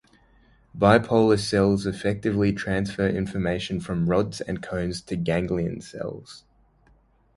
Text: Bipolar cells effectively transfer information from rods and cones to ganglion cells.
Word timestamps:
Bipolar 0.75 1.37
cells 1.39 1.85
effectively 1.85 2.51
transfer 2.53 3.07
information 3.07 3.79
from 3.79 4.09
rods 4.09 4.41
and 4.41 4.59
cones 4.63 4.99
to 5.03 5.15
ganglion 5.15 5.79
cells. 5.79 6.43